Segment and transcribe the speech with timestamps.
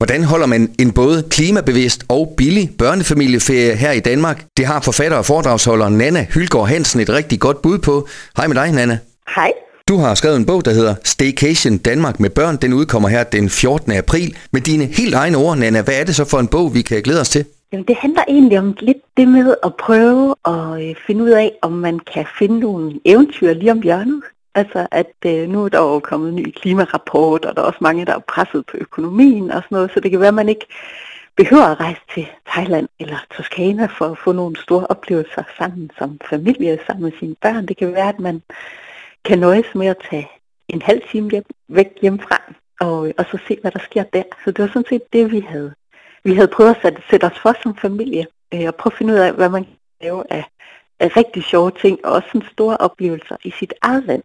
[0.00, 4.46] Hvordan holder man en både klimabevidst og billig børnefamilieferie her i Danmark?
[4.56, 8.08] Det har forfatter og foredragsholder Nana Hylgaard Hansen et rigtig godt bud på.
[8.36, 8.98] Hej med dig, Nana.
[9.34, 9.52] Hej.
[9.88, 12.56] Du har skrevet en bog, der hedder Staycation Danmark med børn.
[12.56, 13.92] Den udkommer her den 14.
[13.92, 14.36] april.
[14.52, 17.02] Med dine helt egne ord, Nana, hvad er det så for en bog, vi kan
[17.02, 17.44] glæde os til?
[17.72, 21.52] Jamen, det handler egentlig om lidt det med at prøve at øh, finde ud af,
[21.62, 24.22] om man kan finde nogle eventyr lige om hjørnet.
[24.54, 27.78] Altså, at øh, nu er der jo kommet en ny klimarapport, og der er også
[27.80, 30.48] mange, der er presset på økonomien og sådan noget, så det kan være, at man
[30.48, 30.66] ikke
[31.36, 36.18] behøver at rejse til Thailand eller Toskana for at få nogle store oplevelser sammen som
[36.30, 37.66] familie, sammen med sine børn.
[37.66, 38.42] Det kan være, at man
[39.24, 40.28] kan nøjes med at tage
[40.68, 44.22] en halv time hjem, væk hjemmefra, og, og så se, hvad der sker der.
[44.44, 45.74] Så det var sådan set det, vi havde,
[46.24, 49.12] vi havde prøvet at sætte, sætte os for som familie, øh, og prøve at finde
[49.12, 50.44] ud af, hvad man kan lave af,
[51.00, 54.22] af rigtig sjove ting, og også sådan store oplevelser i sit eget land.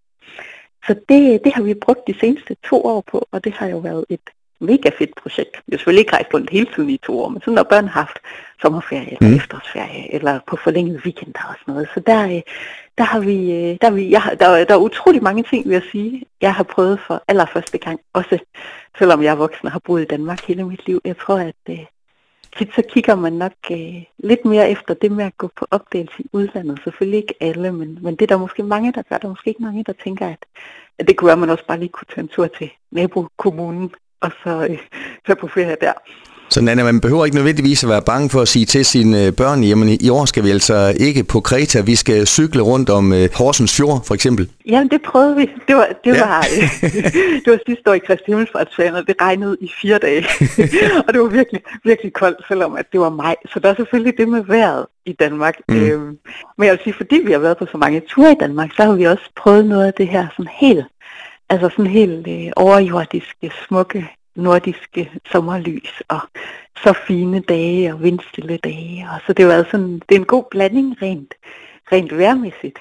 [0.88, 3.77] Så det, det har vi brugt de seneste to år på, og det har jo
[3.77, 5.55] været et mega fedt projekt.
[5.55, 7.88] Vi har selvfølgelig ikke rejst rundt hele tiden i to år, men sådan når børn
[7.88, 8.17] har haft
[8.62, 9.35] sommerferie eller mm.
[9.35, 11.90] efterårsferie, eller på forlængede weekender og sådan noget.
[11.93, 12.41] Så der, øh,
[12.98, 15.65] der har vi, øh, der, har vi jeg, har, der, der er utrolig mange ting,
[15.65, 17.99] vil jeg sige, jeg har prøvet for allerførste gang.
[18.13, 18.38] Også
[18.98, 21.01] selvom jeg er voksen og har boet i Danmark hele mit liv.
[21.05, 21.85] Jeg tror, at øh,
[22.57, 26.15] tit så kigger man nok øh, lidt mere efter det med at gå på opdagelse
[26.20, 26.79] i udlandet.
[26.84, 29.17] Selvfølgelig ikke alle, men, men det er der måske mange, der gør.
[29.17, 30.45] Der er måske ikke mange, der tænker, at,
[30.99, 33.91] at det kunne være, at man også bare lige kunne tage en tur til nabokommunen
[34.21, 34.79] og så øh,
[35.26, 35.93] tage på ferie der.
[36.55, 39.63] Så Nana, man behøver ikke nødvendigvis at være bange for at sige til sine børn,
[39.63, 43.17] jamen i år skal vi altså ikke på Kreta, vi skal cykle rundt om uh,
[43.34, 44.49] Horsens Fjord for eksempel.
[44.67, 45.49] Jamen det prøvede vi.
[45.67, 46.26] Det var, det ja.
[46.26, 46.93] var, øh,
[47.43, 50.26] det var sidste år i Kristi og det regnede i fire dage.
[51.07, 53.35] og det var virkelig, virkelig koldt, selvom at det var maj.
[53.53, 55.55] Så der er selvfølgelig det med vejret i Danmark.
[55.70, 55.76] Mm.
[55.76, 56.17] Øhm,
[56.57, 58.83] men jeg vil sige, fordi vi har været på så mange ture i Danmark, så
[58.83, 60.85] har vi også prøvet noget af det her sådan helt
[61.49, 66.19] Altså sådan helt øh, overjordiske, smukke nordiske sommerlys og
[66.84, 69.08] så fine dage og vindstille dage.
[69.14, 71.34] Og så det var sådan, altså det er en god blanding rent,
[71.91, 72.80] rent værmæssigt.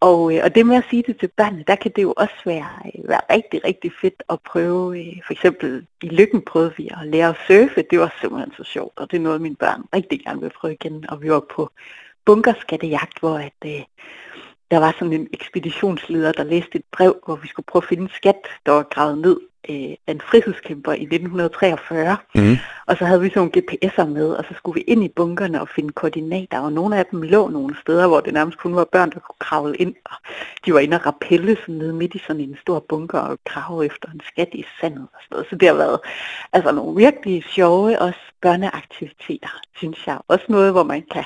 [0.00, 2.34] Og, øh, og det med at sige det til børnene, der kan det jo også
[2.44, 5.00] være, øh, være rigtig, rigtig fedt at prøve.
[5.00, 7.84] Øh, for eksempel i Lykken prøvede vi at lære at surfe.
[7.90, 10.74] Det var simpelthen så sjovt, og det er noget, mine børn rigtig gerne vil prøve
[10.74, 11.10] igen.
[11.10, 11.70] Og vi var på
[12.24, 13.82] bunkerskattejagt, hvor at, øh,
[14.70, 18.02] der var sådan en ekspeditionsleder, der læste et brev, hvor vi skulle prøve at finde
[18.02, 22.16] en skat, der var gravet ned øh, en frihedskæmper i 1943.
[22.34, 22.56] Mm.
[22.86, 25.60] Og så havde vi sådan nogle GPS'er med, og så skulle vi ind i bunkerne
[25.60, 28.84] og finde koordinater, og nogle af dem lå nogle steder, hvor det nærmest kun var
[28.92, 30.16] børn, der kunne kravle ind, og
[30.66, 33.86] de var inde og rappelle sådan nede midt i sådan en stor bunker og grave
[33.86, 35.46] efter en skat i sandet og sådan noget.
[35.50, 36.00] Så det har været
[36.52, 40.18] altså nogle virkelig sjove også børneaktiviteter, synes jeg.
[40.28, 41.24] Også noget, hvor man kan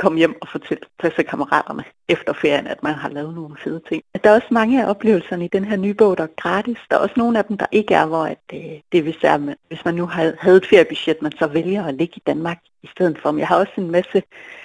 [0.00, 4.02] komme hjem og fortælle klassekammeraterne efter ferien, at man har lavet nogle fede ting.
[4.24, 6.78] Der er også mange af oplevelserne i den her nye bog, der er gratis.
[6.90, 8.60] Der er også nogle af dem, der ikke er, hvor at, øh,
[8.92, 12.22] det hvis, er, hvis man nu havde et feriebudget, man så vælger at ligge i
[12.26, 13.30] Danmark i stedet for.
[13.30, 14.22] Men jeg har også en masse,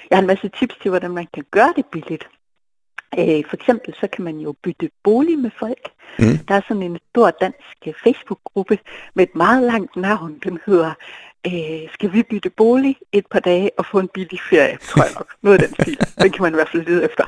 [0.10, 2.28] jeg har en masse tips til, hvordan man kan gøre det billigt.
[3.20, 5.90] Øh, for eksempel så kan man jo bytte bolig med folk.
[6.20, 6.38] Mm.
[6.48, 8.78] Der er sådan en stor dansk øh, Facebook-gruppe
[9.16, 10.40] med et meget langt navn.
[10.44, 10.94] Den hedder
[11.46, 15.14] øh, Skal vi bytte bolig et par dage og få en billig ferie, tror jeg
[15.16, 15.34] nok.
[15.42, 15.98] Noget af den stil.
[16.22, 17.24] Den kan man i hvert fald lede efter.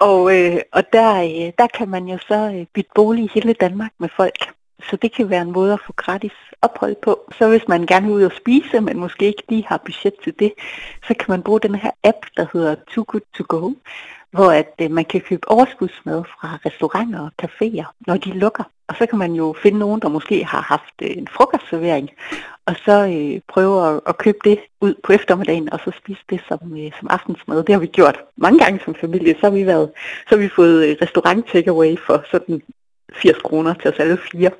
[0.00, 3.52] Og, øh, og der, øh, der kan man jo så øh, bytte bolig i hele
[3.52, 4.52] Danmark med folk.
[4.90, 7.32] Så det kan være en måde at få gratis ophold på.
[7.38, 10.34] Så hvis man gerne vil ud og spise, men måske ikke lige har budget til
[10.38, 10.52] det,
[11.06, 13.70] så kan man bruge den her app, der hedder Too Good To Go,
[14.32, 18.64] hvor at øh, man kan købe overskudsmad fra restauranter og caféer, når de lukker.
[18.88, 22.10] Og så kan man jo finde nogen, der måske har haft øh, en frokostservering,
[22.66, 26.40] og så øh, prøve at, at købe det ud på eftermiddagen, og så spise det
[26.48, 27.64] som, øh, som aftensmad.
[27.64, 29.34] Det har vi gjort mange gange som familie.
[29.34, 29.90] Så har vi, været,
[30.28, 32.62] så har vi fået øh, restaurant takeaway for sådan
[33.12, 34.50] 80 kroner til os alle fire.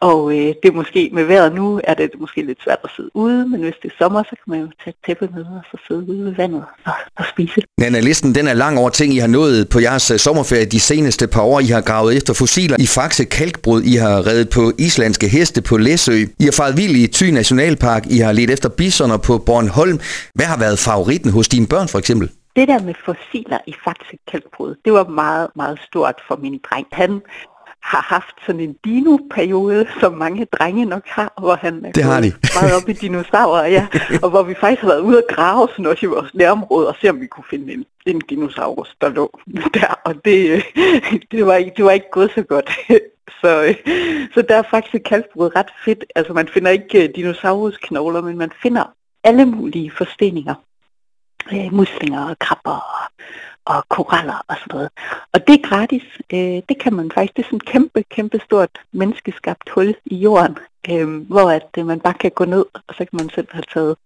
[0.00, 3.10] Og øh, det er måske med vejret nu, er det måske lidt svært at sidde
[3.14, 5.76] ude, men hvis det er sommer, så kan man jo tage tæppe med og så
[5.88, 7.62] sidde ude ved vandet og, og spise.
[7.78, 10.80] Nana, listen den er lang over ting, I har nået på jeres uh, sommerferie de
[10.80, 11.60] seneste par år.
[11.60, 13.82] I har gravet efter fossiler i Faxe Kalkbrud.
[13.82, 16.12] I har reddet på islandske heste på Læsø.
[16.40, 18.06] I har faret vild i Thy Nationalpark.
[18.10, 20.00] I har let efter bisoner på Bornholm.
[20.34, 22.30] Hvad har været favoritten hos dine børn for eksempel?
[22.58, 26.86] Det der med fossiler i Faxe Kalkbrud, det var meget, meget stort for min dreng.
[26.92, 27.20] Han
[27.82, 32.20] har haft sådan en dino-periode, som mange drenge nok har, hvor han er det har
[32.20, 32.32] de.
[32.60, 33.86] meget op i dinosaurer, ja,
[34.22, 36.96] og hvor vi faktisk har været ude at grave sådan også i vores nærområde og
[37.00, 39.40] se, om vi kunne finde en, en dinosaurus, der lå
[39.74, 40.62] der, og det,
[41.32, 42.70] det, var, ikke, det var ikke gået så godt.
[43.40, 43.74] Så,
[44.34, 46.04] så der er faktisk kalkbrud ret fedt.
[46.14, 48.84] Altså man finder ikke øh, dinosaurusknogler, men man finder
[49.24, 50.54] alle mulige forsteninger.
[51.52, 53.08] Øh, muslinger og krabber
[53.68, 54.90] og koraller og sådan noget.
[55.32, 56.02] Og det er gratis.
[56.32, 57.36] Øh, det kan man faktisk.
[57.36, 60.58] Det er sådan et kæmpe, kæmpe stort menneskeskabt hul i jorden,
[60.90, 63.64] øh, hvor at øh, man bare kan gå ned, og så kan man selv have
[63.74, 63.96] taget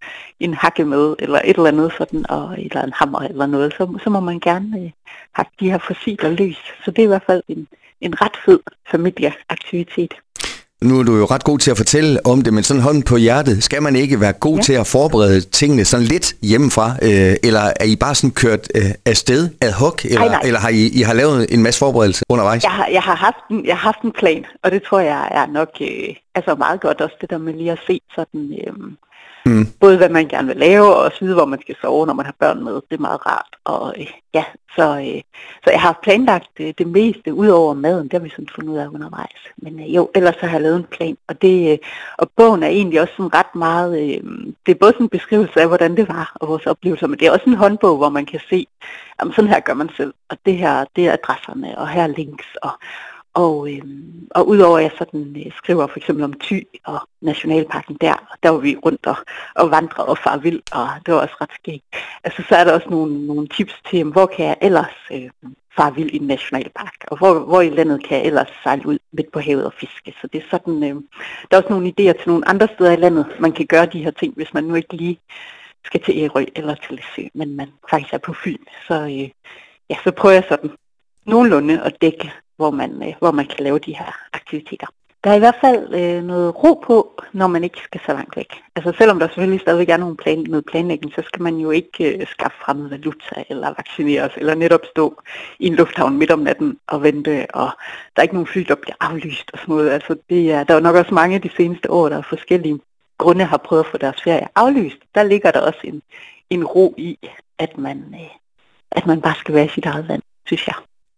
[0.40, 3.72] en hakke med, eller et eller andet sådan, og, eller en hammer eller noget.
[3.72, 4.90] Så, så må man gerne øh,
[5.32, 6.60] hakke de her fossiler løs.
[6.84, 7.68] Så det er i hvert fald en,
[8.00, 8.60] en ret fed
[8.90, 10.14] familieaktivitet.
[10.82, 13.16] Nu er du jo ret god til at fortælle om det, men sådan hånden på
[13.16, 14.62] hjertet, skal man ikke være god ja.
[14.62, 16.86] til at forberede tingene sådan lidt hjemmefra?
[17.02, 20.04] Øh, eller er I bare sådan kørt øh, afsted ad hoc?
[20.04, 20.40] Eller, nej.
[20.44, 22.62] eller har I, I har lavet en masse forberedelse undervejs?
[22.64, 25.28] Jeg har, jeg, har haft en, jeg har haft en plan, og det tror jeg
[25.30, 28.54] er nok øh, altså meget godt også det der med lige at se sådan...
[28.66, 28.72] Øh,
[29.46, 29.66] Mm.
[29.80, 32.26] Både hvad man gerne vil lave, og også vide, hvor man skal sove, når man
[32.26, 32.74] har børn med.
[32.74, 33.56] Det er meget rart.
[33.64, 34.44] Og øh, ja,
[34.76, 35.22] så, øh,
[35.64, 38.04] så jeg har planlagt øh, det meste, ud over maden.
[38.04, 39.40] Det har vi sådan fundet ud af undervejs.
[39.56, 41.16] Men øh, jo, ellers så har jeg lavet en plan.
[41.28, 41.78] Og, det, øh,
[42.18, 44.02] og bogen er egentlig også sådan ret meget...
[44.02, 44.20] Øh,
[44.66, 47.26] det er både sådan en beskrivelse af, hvordan det var, og vores oplevelser, men det
[47.26, 48.66] er også en håndbog, hvor man kan se,
[49.18, 50.14] at sådan her gør man selv.
[50.30, 52.70] Og det her, det er adresserne, og her er links, og
[53.34, 53.82] og, øh,
[54.30, 58.50] og udover at jeg sådan øh, skriver for eksempel om Thy og Nationalparken der, der
[58.50, 59.16] var vi rundt og,
[59.54, 61.84] og vandre og far vild, og det var også ret skægt.
[62.24, 65.30] Altså så er der også nogle, nogle tips til, hvor kan jeg ellers øh,
[65.76, 68.98] far vild i en nationalpark, og hvor, hvor i landet kan jeg ellers sejle ud
[69.12, 70.14] midt på havet og fiske.
[70.20, 70.94] Så det er sådan, øh,
[71.50, 74.04] der er også nogle idéer til nogle andre steder i landet, man kan gøre de
[74.04, 75.18] her ting, hvis man nu ikke lige
[75.84, 78.64] skal til Ærø eller til Læsø, men man faktisk er på Fyn.
[78.86, 79.28] Så, øh,
[79.90, 80.70] ja, så prøver jeg sådan
[81.26, 82.32] nogenlunde at dække
[82.62, 84.86] hvor man, øh, hvor man kan lave de her aktiviteter.
[85.24, 88.36] Der er i hvert fald øh, noget ro på, når man ikke skal så langt
[88.36, 88.50] væk.
[88.76, 91.98] Altså selvom der selvfølgelig stadigvæk er nogle plan, noget planlægning, så skal man jo ikke
[92.10, 95.22] øh, skaffe fremmed valuta eller vaccineres, eller netop stå
[95.58, 97.70] i en lufthavn midt om natten og vente, og
[98.12, 99.90] der er ikke nogen fly, der bliver aflyst og sådan noget.
[99.90, 102.80] Altså det er, der er nok også mange de seneste år, der er forskellige
[103.18, 104.98] grunde har prøvet at få deres ferie aflyst.
[105.14, 106.02] Der ligger der også en,
[106.50, 107.18] en ro i,
[107.58, 108.34] at man, øh,
[108.90, 110.74] at man bare skal være i sit eget land, synes jeg.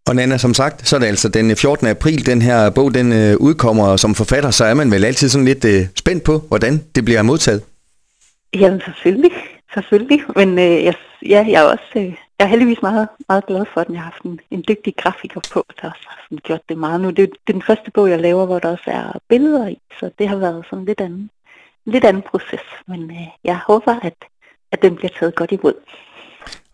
[0.08, 1.86] Og Nana, som sagt, så er det altså den eh, 14.
[1.86, 5.28] april, den her bog den øh, udkommer, og som forfatter, så er man vel altid
[5.28, 7.62] sådan lidt øh, spændt på, hvordan det bliver modtaget.
[8.54, 9.32] Jamen selvfølgelig,
[9.74, 10.20] selvfølgelig.
[10.36, 13.80] Men øh, jeg, ja, jeg er også øh, jeg er heldigvis meget, meget glad for,
[13.80, 16.78] at jeg har haft en, en dygtig grafiker på, der også har sådan gjort det
[16.78, 17.08] meget nu.
[17.08, 20.10] Det, det er den første bog, jeg laver, hvor der også er billeder i, så
[20.18, 21.30] det har været sådan lidt anden,
[21.84, 22.66] lidt anden proces.
[22.86, 24.14] Men øh, jeg håber, at,
[24.72, 25.74] at den bliver taget godt imod.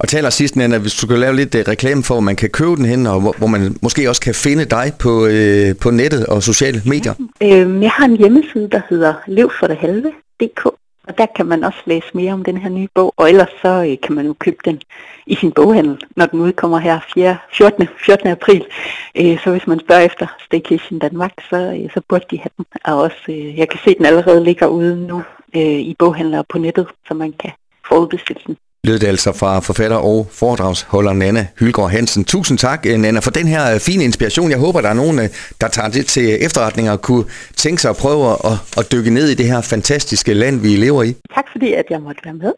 [0.00, 2.50] Og taler sidst, Nana, hvis du kan lave lidt uh, reklame for, hvor man kan
[2.50, 5.90] købe den hen, og hvor, hvor man måske også kan finde dig på, uh, på
[5.90, 7.14] nettet og sociale medier.
[7.40, 10.66] Ja, øh, jeg har en hjemmeside, der hedder levfordehalve.dk,
[11.08, 13.80] og der kan man også læse mere om den her nye bog, og ellers så
[13.80, 14.80] uh, kan man jo købe den
[15.26, 17.88] i sin boghandel, når den udkommer her 4, 14.
[18.04, 18.28] 14.
[18.28, 18.64] april.
[19.20, 22.64] Uh, så hvis man spørger efter Staycation Danmark, så, uh, så burde de have den.
[22.84, 25.22] Og også, uh, jeg kan se, at den allerede ligger ude nu
[25.56, 27.50] uh, i boghandler på nettet, så man kan
[27.88, 32.24] forudbestille den lød det altså fra forfatter og foredragsholder Nana Hylgaard Hansen.
[32.24, 34.50] Tusind tak, eh, Nana, for den her eh, fine inspiration.
[34.50, 35.28] Jeg håber, der er nogen, eh,
[35.60, 37.24] der tager det til efterretning og kunne
[37.56, 41.02] tænke sig at prøve at, at dykke ned i det her fantastiske land, vi lever
[41.02, 41.16] i.
[41.34, 42.52] Tak fordi, at jeg måtte være med.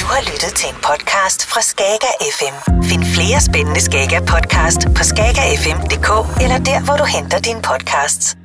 [0.00, 2.56] Du har lyttet til en podcast fra Skager FM.
[2.82, 6.10] Find flere spændende Skager podcast på skagerfm.dk
[6.42, 8.36] eller der, hvor du henter dine podcasts.